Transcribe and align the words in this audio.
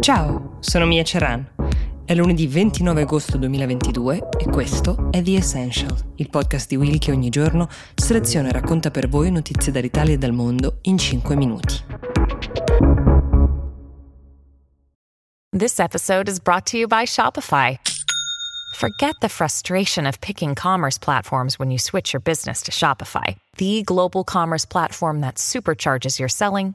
Ciao, 0.00 0.56
sono 0.60 0.86
Mia 0.86 1.02
Ceran. 1.02 1.46
È 2.06 2.14
lunedì 2.14 2.46
29 2.46 3.02
agosto 3.02 3.36
2022 3.36 4.30
e 4.38 4.48
questo 4.48 5.08
è 5.10 5.20
The 5.20 5.36
Essential, 5.36 5.94
il 6.16 6.30
podcast 6.30 6.70
di 6.70 6.76
Will 6.76 6.96
che 6.96 7.12
ogni 7.12 7.28
giorno 7.28 7.68
seleziona 7.94 8.48
e 8.48 8.52
racconta 8.52 8.90
per 8.90 9.10
voi 9.10 9.30
notizie 9.30 9.70
dall'Italia 9.70 10.14
e 10.14 10.16
dal 10.16 10.32
mondo 10.32 10.78
in 10.82 10.96
5 10.96 11.36
minuti. 11.36 11.84
This 15.54 15.78
episode 15.78 16.30
is 16.30 16.40
brought 16.40 16.64
to 16.70 16.78
you 16.78 16.86
by 16.86 17.04
Shopify. 17.04 17.78
Forget 18.76 19.16
the 19.20 19.28
frustration 19.28 20.06
of 20.06 20.18
picking 20.20 20.54
commerce 20.54 20.98
platforms 20.98 21.58
when 21.58 21.68
you 21.70 21.78
switch 21.78 22.14
your 22.14 22.22
business 22.22 22.62
to 22.62 22.70
Shopify, 22.70 23.36
the 23.58 23.82
global 23.84 24.24
commerce 24.24 24.66
platform 24.66 25.20
that 25.20 25.36
supercharges 25.36 26.18
your 26.18 26.30
selling 26.30 26.74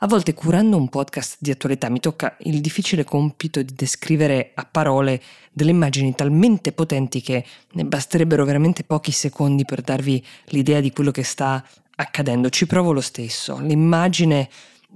A 0.00 0.06
volte 0.06 0.34
curando 0.34 0.76
un 0.76 0.90
podcast 0.90 1.36
di 1.38 1.50
attualità 1.50 1.88
mi 1.88 2.00
tocca 2.00 2.36
il 2.40 2.60
difficile 2.60 3.02
compito 3.02 3.62
di 3.62 3.72
descrivere 3.74 4.50
a 4.52 4.68
parole 4.70 5.22
delle 5.50 5.70
immagini 5.70 6.14
talmente 6.14 6.72
potenti 6.72 7.22
che 7.22 7.42
ne 7.72 7.84
basterebbero 7.86 8.44
veramente 8.44 8.84
pochi 8.84 9.10
secondi 9.10 9.64
per 9.64 9.80
darvi 9.80 10.22
l'idea 10.48 10.80
di 10.80 10.92
quello 10.92 11.10
che 11.10 11.22
sta 11.22 11.64
accadendo. 11.94 12.50
Ci 12.50 12.66
provo 12.66 12.92
lo 12.92 13.00
stesso. 13.00 13.58
L'immagine 13.58 14.50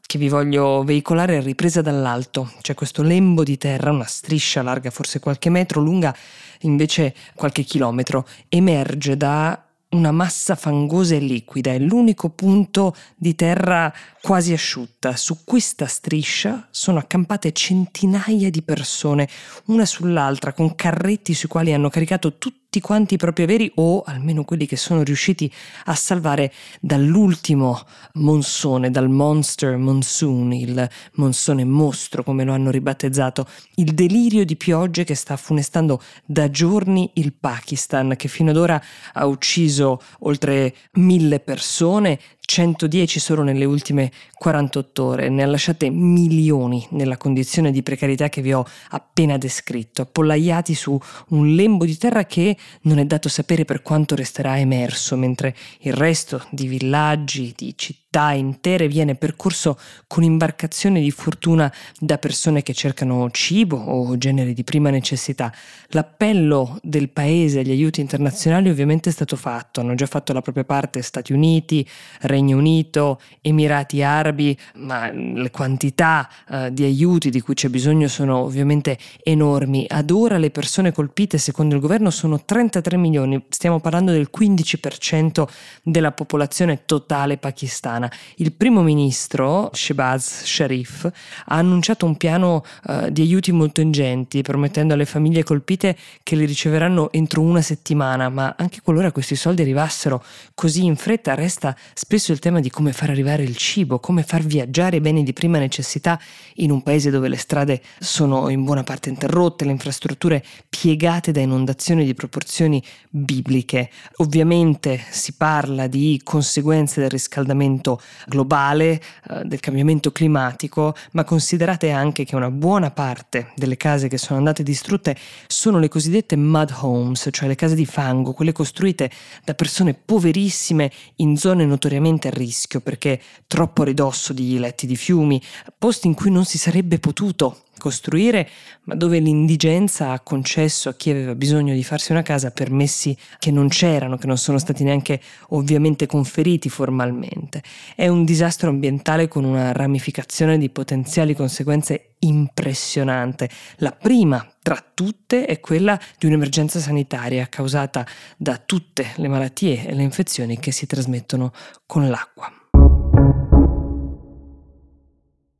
che 0.00 0.16
vi 0.16 0.28
voglio 0.28 0.84
veicolare 0.84 1.38
è 1.38 1.42
ripresa 1.42 1.82
dall'alto. 1.82 2.52
C'è 2.60 2.74
questo 2.74 3.02
lembo 3.02 3.42
di 3.42 3.58
terra, 3.58 3.90
una 3.90 4.06
striscia 4.06 4.62
larga 4.62 4.90
forse 4.90 5.18
qualche 5.18 5.50
metro, 5.50 5.80
lunga 5.80 6.14
invece 6.60 7.16
qualche 7.34 7.64
chilometro, 7.64 8.28
emerge 8.48 9.16
da 9.16 9.63
una 9.94 10.10
massa 10.10 10.56
fangosa 10.56 11.14
e 11.14 11.20
liquida, 11.20 11.72
è 11.72 11.78
l'unico 11.78 12.30
punto 12.30 12.94
di 13.16 13.34
terra 13.34 13.92
quasi 14.20 14.52
asciutta. 14.52 15.16
Su 15.16 15.44
questa 15.44 15.86
striscia 15.86 16.68
sono 16.70 16.98
accampate 16.98 17.52
centinaia 17.52 18.50
di 18.50 18.62
persone, 18.62 19.28
una 19.66 19.86
sull'altra, 19.86 20.52
con 20.52 20.74
carretti 20.74 21.32
sui 21.34 21.48
quali 21.48 21.72
hanno 21.72 21.88
caricato 21.88 22.36
tutti 22.38 22.63
tutti 22.74 22.80
quanti 22.80 23.14
i 23.14 23.18
propri 23.18 23.44
averi 23.44 23.70
o 23.76 24.02
almeno 24.04 24.42
quelli 24.42 24.66
che 24.66 24.76
sono 24.76 25.04
riusciti 25.04 25.52
a 25.84 25.94
salvare 25.94 26.52
dall'ultimo 26.80 27.80
monsone, 28.14 28.90
dal 28.90 29.08
monster 29.08 29.76
monsoon, 29.76 30.52
il 30.52 30.90
monsone 31.12 31.64
mostro 31.64 32.24
come 32.24 32.42
lo 32.42 32.52
hanno 32.52 32.70
ribattezzato, 32.72 33.46
il 33.76 33.94
delirio 33.94 34.44
di 34.44 34.56
piogge 34.56 35.04
che 35.04 35.14
sta 35.14 35.36
funestando 35.36 36.02
da 36.24 36.50
giorni 36.50 37.10
il 37.14 37.32
Pakistan, 37.32 38.14
che 38.16 38.26
fino 38.26 38.50
ad 38.50 38.56
ora 38.56 38.82
ha 39.12 39.26
ucciso 39.26 40.00
oltre 40.20 40.74
mille 40.94 41.38
persone, 41.38 42.18
110 42.44 43.18
solo 43.20 43.42
nelle 43.42 43.64
ultime 43.64 44.10
48 44.34 45.04
ore, 45.04 45.28
ne 45.28 45.42
ha 45.42 45.46
lasciate 45.46 45.90
milioni 45.90 46.86
nella 46.90 47.16
condizione 47.16 47.70
di 47.70 47.82
precarietà 47.82 48.28
che 48.28 48.42
vi 48.42 48.52
ho 48.52 48.64
appena 48.90 49.38
descritto, 49.38 50.02
appollaiati 50.02 50.74
su 50.74 50.98
un 51.28 51.54
lembo 51.54 51.84
di 51.84 51.96
terra 51.96 52.24
che 52.24 52.56
non 52.82 52.98
è 52.98 53.04
dato 53.04 53.28
sapere 53.28 53.64
per 53.64 53.82
quanto 53.82 54.14
resterà 54.14 54.58
emerso, 54.58 55.16
mentre 55.16 55.54
il 55.80 55.92
resto 55.92 56.44
di 56.50 56.66
villaggi, 56.66 57.52
di 57.56 57.74
città, 57.76 58.03
città 58.14 58.30
intere 58.30 58.86
viene 58.86 59.16
percorso 59.16 59.76
con 60.06 60.22
imbarcazioni 60.22 61.00
di 61.00 61.10
fortuna 61.10 61.72
da 61.98 62.16
persone 62.16 62.62
che 62.62 62.72
cercano 62.72 63.28
cibo 63.32 63.76
o 63.76 64.16
generi 64.16 64.54
di 64.54 64.62
prima 64.62 64.90
necessità. 64.90 65.52
L'appello 65.88 66.78
del 66.80 67.08
paese 67.08 67.60
agli 67.60 67.72
aiuti 67.72 68.00
internazionali 68.00 68.68
ovviamente 68.68 69.08
è 69.08 69.12
stato 69.12 69.34
fatto, 69.34 69.80
hanno 69.80 69.96
già 69.96 70.06
fatto 70.06 70.32
la 70.32 70.42
propria 70.42 70.62
parte 70.62 71.02
Stati 71.02 71.32
Uniti, 71.32 71.86
Regno 72.20 72.56
Unito, 72.56 73.20
Emirati 73.40 74.02
Arabi, 74.02 74.56
ma 74.76 75.10
le 75.10 75.50
quantità 75.50 76.28
uh, 76.48 76.68
di 76.70 76.84
aiuti 76.84 77.30
di 77.30 77.40
cui 77.40 77.54
c'è 77.54 77.68
bisogno 77.68 78.06
sono 78.06 78.38
ovviamente 78.38 78.96
enormi. 79.24 79.86
Ad 79.88 80.10
ora 80.10 80.38
le 80.38 80.50
persone 80.50 80.92
colpite, 80.92 81.38
secondo 81.38 81.74
il 81.74 81.80
governo, 81.80 82.10
sono 82.10 82.44
33 82.44 82.96
milioni, 82.96 83.44
stiamo 83.48 83.80
parlando 83.80 84.12
del 84.12 84.28
15% 84.36 85.46
della 85.82 86.12
popolazione 86.12 86.82
totale 86.84 87.38
pakistana 87.38 88.03
settimana 88.04 88.12
il 88.36 88.52
primo 88.52 88.82
ministro 88.82 89.70
Shehbaz 89.72 90.44
Sharif 90.44 91.04
ha 91.04 91.56
annunciato 91.56 92.06
un 92.06 92.16
piano 92.16 92.64
uh, 92.86 93.10
di 93.10 93.22
aiuti 93.22 93.52
molto 93.52 93.80
ingenti, 93.80 94.42
promettendo 94.42 94.94
alle 94.94 95.04
famiglie 95.04 95.44
colpite 95.44 95.96
che 96.22 96.36
li 96.36 96.44
riceveranno 96.44 97.12
entro 97.12 97.40
una 97.40 97.60
settimana, 97.60 98.28
ma 98.28 98.54
anche 98.58 98.80
qualora 98.82 99.12
questi 99.12 99.36
soldi 99.36 99.62
arrivassero 99.62 100.22
così 100.54 100.84
in 100.84 100.96
fretta 100.96 101.34
resta 101.34 101.76
spesso 101.94 102.32
il 102.32 102.38
tema 102.38 102.60
di 102.60 102.70
come 102.70 102.92
far 102.92 103.10
arrivare 103.10 103.42
il 103.42 103.56
cibo, 103.56 103.98
come 103.98 104.22
far 104.22 104.42
viaggiare 104.42 104.96
i 104.96 105.00
beni 105.00 105.22
di 105.22 105.32
prima 105.32 105.58
necessità 105.58 106.20
in 106.54 106.70
un 106.70 106.82
paese 106.82 107.10
dove 107.10 107.28
le 107.28 107.36
strade 107.36 107.82
sono 107.98 108.48
in 108.48 108.64
buona 108.64 108.82
parte 108.82 109.08
interrotte, 109.08 109.64
le 109.64 109.70
infrastrutture 109.70 110.44
piegate 110.68 111.32
da 111.32 111.40
inondazioni 111.40 112.04
di 112.04 112.14
proporzioni 112.14 112.82
bibliche. 113.08 113.90
Ovviamente 114.16 115.00
si 115.10 115.34
parla 115.34 115.86
di 115.86 116.20
conseguenze 116.22 117.00
del 117.00 117.10
riscaldamento 117.10 117.93
globale, 118.26 119.00
eh, 119.30 119.44
del 119.44 119.60
cambiamento 119.60 120.12
climatico, 120.12 120.94
ma 121.12 121.24
considerate 121.24 121.90
anche 121.90 122.24
che 122.24 122.36
una 122.36 122.50
buona 122.50 122.90
parte 122.90 123.52
delle 123.56 123.76
case 123.76 124.08
che 124.08 124.18
sono 124.18 124.38
andate 124.38 124.62
distrutte 124.62 125.16
sono 125.46 125.78
le 125.78 125.88
cosiddette 125.88 126.36
mud 126.36 126.74
homes, 126.80 127.28
cioè 127.30 127.48
le 127.48 127.54
case 127.54 127.74
di 127.74 127.86
fango, 127.86 128.32
quelle 128.32 128.52
costruite 128.52 129.10
da 129.44 129.54
persone 129.54 129.94
poverissime 129.94 130.90
in 131.16 131.36
zone 131.36 131.64
notoriamente 131.64 132.28
a 132.28 132.30
rischio 132.30 132.80
perché 132.80 133.20
troppo 133.46 133.82
a 133.82 133.84
ridosso 133.86 134.32
di 134.32 134.58
letti 134.58 134.86
di 134.86 134.96
fiumi, 134.96 135.40
posti 135.76 136.06
in 136.06 136.14
cui 136.14 136.30
non 136.30 136.44
si 136.44 136.58
sarebbe 136.58 136.98
potuto 136.98 137.58
costruire, 137.78 138.48
ma 138.84 138.94
dove 138.94 139.18
l'indigenza 139.18 140.10
ha 140.10 140.20
concesso 140.20 140.88
a 140.88 140.94
chi 140.94 141.10
aveva 141.10 141.34
bisogno 141.34 141.74
di 141.74 141.84
farsi 141.84 142.12
una 142.12 142.22
casa 142.22 142.50
permessi 142.50 143.16
che 143.38 143.50
non 143.50 143.68
c'erano, 143.68 144.16
che 144.16 144.26
non 144.26 144.38
sono 144.38 144.58
stati 144.58 144.84
neanche 144.84 145.20
ovviamente 145.48 146.06
conferiti 146.06 146.68
formalmente. 146.68 147.62
È 147.94 148.08
un 148.08 148.24
disastro 148.24 148.70
ambientale 148.70 149.28
con 149.28 149.44
una 149.44 149.72
ramificazione 149.72 150.58
di 150.58 150.70
potenziali 150.70 151.34
conseguenze 151.34 152.14
impressionante. 152.20 153.48
La 153.76 153.92
prima 153.92 154.46
tra 154.62 154.82
tutte 154.94 155.44
è 155.44 155.60
quella 155.60 155.98
di 156.18 156.26
un'emergenza 156.26 156.78
sanitaria 156.80 157.46
causata 157.46 158.06
da 158.36 158.56
tutte 158.56 159.12
le 159.16 159.28
malattie 159.28 159.86
e 159.86 159.94
le 159.94 160.02
infezioni 160.02 160.58
che 160.58 160.72
si 160.72 160.86
trasmettono 160.86 161.52
con 161.86 162.08
l'acqua. 162.08 162.63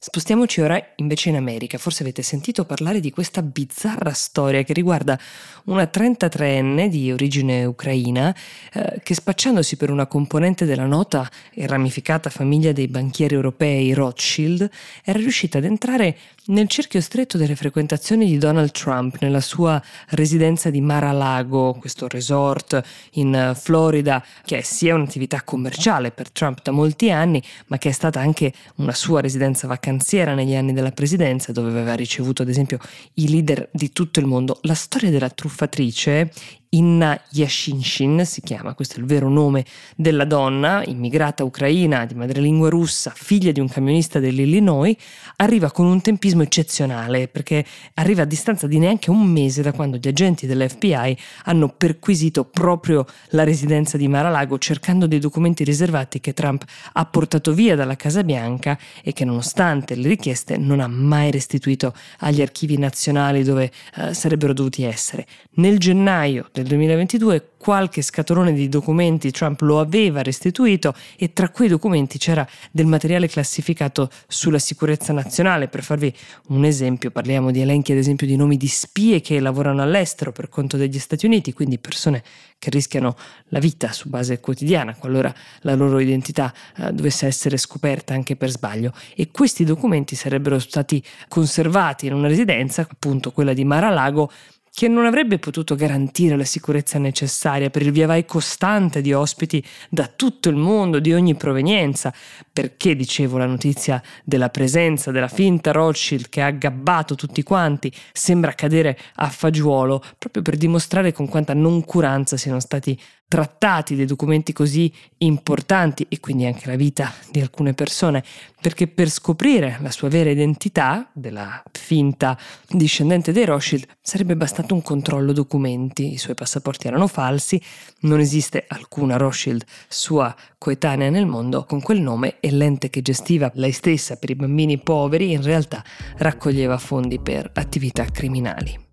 Spostiamoci 0.06 0.60
ora 0.60 0.78
invece 0.96 1.30
in 1.30 1.36
America. 1.36 1.78
Forse 1.78 2.02
avete 2.02 2.20
sentito 2.20 2.66
parlare 2.66 3.00
di 3.00 3.10
questa 3.10 3.40
bizzarra 3.40 4.12
storia 4.12 4.62
che 4.62 4.74
riguarda 4.74 5.18
una 5.64 5.84
33enne 5.84 6.88
di 6.88 7.10
origine 7.10 7.64
ucraina 7.64 8.36
eh, 8.74 9.00
che 9.02 9.14
spacciandosi 9.14 9.78
per 9.78 9.88
una 9.88 10.04
componente 10.04 10.66
della 10.66 10.84
nota 10.84 11.26
e 11.54 11.66
ramificata 11.66 12.28
famiglia 12.28 12.72
dei 12.72 12.86
banchieri 12.86 13.34
europei 13.34 13.94
Rothschild 13.94 14.68
era 15.02 15.18
riuscita 15.18 15.56
ad 15.56 15.64
entrare 15.64 16.18
nel 16.46 16.68
cerchio 16.68 17.00
stretto 17.00 17.38
delle 17.38 17.56
frequentazioni 17.56 18.26
di 18.26 18.36
Donald 18.36 18.70
Trump 18.70 19.16
nella 19.20 19.40
sua 19.40 19.80
residenza 20.10 20.68
di 20.68 20.80
Mar-a-Lago, 20.82 21.74
questo 21.78 22.06
resort 22.06 22.82
in 23.12 23.52
Florida 23.54 24.22
che 24.44 24.58
è 24.58 24.60
sia 24.60 24.94
un'attività 24.94 25.42
commerciale 25.42 26.10
per 26.10 26.30
Trump 26.30 26.60
da 26.62 26.70
molti 26.70 27.10
anni, 27.10 27.42
ma 27.68 27.78
che 27.78 27.88
è 27.88 27.92
stata 27.92 28.20
anche 28.20 28.52
una 28.76 28.92
sua 28.92 29.20
residenza 29.20 29.66
vacanziera 29.66 30.34
negli 30.34 30.54
anni 30.54 30.74
della 30.74 30.92
presidenza, 30.92 31.52
dove 31.52 31.70
aveva 31.70 31.94
ricevuto 31.94 32.42
ad 32.42 32.48
esempio 32.48 32.78
i 33.14 33.28
leader 33.30 33.68
di 33.72 33.92
tutto 33.92 34.20
il 34.20 34.26
mondo. 34.26 34.58
La 34.62 34.74
storia 34.74 35.10
della 35.10 35.30
truffatrice 35.30 36.30
Inna 36.74 37.18
Yashinshin 37.30 38.24
si 38.26 38.40
chiama, 38.40 38.74
questo 38.74 38.96
è 38.96 38.98
il 38.98 39.04
vero 39.04 39.28
nome 39.28 39.64
della 39.94 40.24
donna, 40.24 40.82
immigrata 40.84 41.44
ucraina 41.44 42.04
di 42.04 42.14
madrelingua 42.14 42.68
russa, 42.68 43.12
figlia 43.14 43.52
di 43.52 43.60
un 43.60 43.68
camionista 43.68 44.18
dell'Illinois, 44.18 44.96
arriva 45.36 45.70
con 45.70 45.86
un 45.86 46.00
tempismo 46.00 46.42
eccezionale 46.42 47.28
perché 47.28 47.64
arriva 47.94 48.22
a 48.22 48.24
distanza 48.24 48.66
di 48.66 48.78
neanche 48.78 49.10
un 49.10 49.24
mese 49.24 49.62
da 49.62 49.72
quando 49.72 49.98
gli 49.98 50.08
agenti 50.08 50.46
dell'FBI 50.46 51.16
hanno 51.44 51.68
perquisito 51.68 52.44
proprio 52.44 53.06
la 53.28 53.44
residenza 53.44 53.96
di 53.96 54.08
Mar-a-Lago 54.08 54.58
cercando 54.58 55.06
dei 55.06 55.20
documenti 55.20 55.62
riservati 55.62 56.18
che 56.18 56.32
Trump 56.32 56.64
ha 56.92 57.04
portato 57.06 57.52
via 57.52 57.76
dalla 57.76 57.94
Casa 57.94 58.24
Bianca 58.24 58.76
e 59.02 59.12
che 59.12 59.24
nonostante 59.24 59.94
le 59.94 60.08
richieste 60.08 60.56
non 60.56 60.80
ha 60.80 60.88
mai 60.88 61.30
restituito 61.30 61.94
agli 62.18 62.42
archivi 62.42 62.78
nazionali 62.78 63.44
dove 63.44 63.70
eh, 63.96 64.12
sarebbero 64.12 64.52
dovuti 64.52 64.82
essere. 64.82 65.24
Nel 65.56 65.78
gennaio 65.78 66.48
del 66.52 66.63
del 66.64 66.78
2022 66.78 67.50
qualche 67.58 68.02
scatolone 68.02 68.52
di 68.52 68.68
documenti 68.68 69.30
Trump 69.30 69.60
lo 69.60 69.80
aveva 69.80 70.22
restituito 70.22 70.94
e 71.16 71.32
tra 71.32 71.48
quei 71.50 71.68
documenti 71.68 72.18
c'era 72.18 72.46
del 72.70 72.86
materiale 72.86 73.28
classificato 73.28 74.10
sulla 74.26 74.58
sicurezza 74.58 75.12
nazionale. 75.12 75.68
Per 75.68 75.82
farvi 75.82 76.12
un 76.48 76.64
esempio, 76.64 77.10
parliamo 77.10 77.50
di 77.50 77.60
elenchi 77.60 77.92
ad 77.92 77.98
esempio 77.98 78.26
di 78.26 78.36
nomi 78.36 78.56
di 78.56 78.66
spie 78.66 79.20
che 79.20 79.40
lavorano 79.40 79.82
all'estero 79.82 80.32
per 80.32 80.48
conto 80.48 80.76
degli 80.76 80.98
Stati 80.98 81.26
Uniti, 81.26 81.52
quindi 81.52 81.78
persone 81.78 82.22
che 82.58 82.70
rischiano 82.70 83.14
la 83.48 83.58
vita 83.58 83.92
su 83.92 84.08
base 84.08 84.40
quotidiana 84.40 84.94
qualora 84.94 85.32
la 85.60 85.74
loro 85.74 85.98
identità 85.98 86.52
eh, 86.76 86.92
dovesse 86.92 87.26
essere 87.26 87.56
scoperta 87.56 88.14
anche 88.14 88.36
per 88.36 88.50
sbaglio. 88.50 88.92
E 89.14 89.30
questi 89.30 89.64
documenti 89.64 90.16
sarebbero 90.16 90.58
stati 90.58 91.02
conservati 91.28 92.06
in 92.06 92.14
una 92.14 92.28
residenza, 92.28 92.86
appunto 92.88 93.32
quella 93.32 93.52
di 93.52 93.64
Mar-a-Lago, 93.64 94.30
che 94.74 94.88
non 94.88 95.06
avrebbe 95.06 95.38
potuto 95.38 95.76
garantire 95.76 96.36
la 96.36 96.44
sicurezza 96.44 96.98
necessaria 96.98 97.70
per 97.70 97.82
il 97.82 97.92
via 97.92 98.08
vai 98.08 98.24
costante 98.24 99.00
di 99.00 99.12
ospiti 99.12 99.64
da 99.88 100.08
tutto 100.08 100.48
il 100.48 100.56
mondo, 100.56 100.98
di 100.98 101.12
ogni 101.12 101.36
provenienza, 101.36 102.12
perché 102.52 102.96
dicevo 102.96 103.38
la 103.38 103.46
notizia 103.46 104.02
della 104.24 104.48
presenza 104.48 105.12
della 105.12 105.28
finta 105.28 105.70
Rothschild 105.70 106.28
che 106.28 106.42
ha 106.42 106.46
aggabbato 106.46 107.14
tutti 107.14 107.44
quanti 107.44 107.92
sembra 108.12 108.52
cadere 108.54 108.98
a 109.14 109.28
fagiolo 109.28 110.02
proprio 110.18 110.42
per 110.42 110.56
dimostrare 110.56 111.12
con 111.12 111.28
quanta 111.28 111.54
noncuranza 111.54 112.36
siano 112.36 112.58
stati 112.58 112.98
trattati 113.26 113.96
dei 113.96 114.06
documenti 114.06 114.52
così 114.52 114.92
importanti 115.18 116.06
e 116.08 116.20
quindi 116.20 116.46
anche 116.46 116.68
la 116.68 116.76
vita 116.76 117.12
di 117.30 117.40
alcune 117.40 117.74
persone, 117.74 118.22
perché 118.60 118.86
per 118.86 119.08
scoprire 119.08 119.78
la 119.80 119.90
sua 119.90 120.08
vera 120.08 120.30
identità, 120.30 121.08
della 121.12 121.62
finta 121.72 122.38
discendente 122.68 123.32
dei 123.32 123.44
Rothschild, 123.44 123.86
sarebbe 124.00 124.36
bastato 124.36 124.74
un 124.74 124.82
controllo 124.82 125.32
documenti, 125.32 126.12
i 126.12 126.18
suoi 126.18 126.34
passaporti 126.34 126.86
erano 126.86 127.06
falsi, 127.06 127.60
non 128.00 128.20
esiste 128.20 128.64
alcuna 128.68 129.16
Rothschild 129.16 129.64
sua 129.88 130.34
coetanea 130.58 131.10
nel 131.10 131.26
mondo 131.26 131.64
con 131.64 131.82
quel 131.82 132.00
nome 132.00 132.36
e 132.40 132.50
l'ente 132.50 132.88
che 132.88 133.02
gestiva 133.02 133.50
lei 133.54 133.72
stessa 133.72 134.16
per 134.16 134.30
i 134.30 134.34
bambini 134.34 134.78
poveri 134.78 135.32
in 135.32 135.42
realtà 135.42 135.82
raccoglieva 136.18 136.78
fondi 136.78 137.18
per 137.18 137.50
attività 137.54 138.04
criminali. 138.04 138.83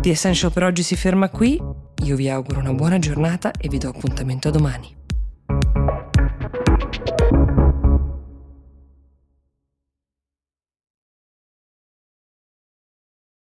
The 0.00 0.08
Essential 0.08 0.50
per 0.50 0.62
oggi 0.62 0.82
si 0.82 0.96
ferma 0.96 1.28
qui, 1.28 1.60
io 2.04 2.16
vi 2.16 2.30
auguro 2.30 2.58
una 2.58 2.72
buona 2.72 2.98
giornata 2.98 3.50
e 3.50 3.68
vi 3.68 3.76
do 3.76 3.90
appuntamento 3.90 4.48
a 4.48 4.50
domani. 4.50 4.99